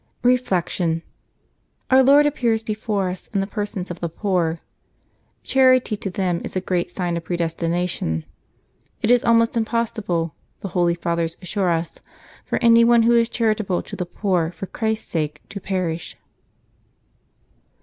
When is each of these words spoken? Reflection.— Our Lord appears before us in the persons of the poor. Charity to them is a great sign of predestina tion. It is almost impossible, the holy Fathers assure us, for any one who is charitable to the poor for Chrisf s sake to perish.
Reflection.— 0.23 1.03
Our 1.91 2.01
Lord 2.01 2.25
appears 2.25 2.63
before 2.63 3.09
us 3.09 3.27
in 3.35 3.39
the 3.39 3.45
persons 3.45 3.91
of 3.91 3.99
the 3.99 4.09
poor. 4.09 4.59
Charity 5.43 5.95
to 5.97 6.09
them 6.09 6.41
is 6.43 6.55
a 6.55 6.59
great 6.59 6.89
sign 6.89 7.17
of 7.17 7.23
predestina 7.25 7.87
tion. 7.87 8.25
It 9.03 9.11
is 9.11 9.23
almost 9.23 9.55
impossible, 9.55 10.33
the 10.61 10.69
holy 10.69 10.95
Fathers 10.95 11.37
assure 11.43 11.69
us, 11.69 11.99
for 12.45 12.57
any 12.63 12.83
one 12.83 13.03
who 13.03 13.13
is 13.15 13.29
charitable 13.29 13.83
to 13.83 13.95
the 13.95 14.07
poor 14.07 14.51
for 14.51 14.65
Chrisf 14.65 14.97
s 15.03 15.07
sake 15.07 15.41
to 15.49 15.59
perish. 15.61 16.15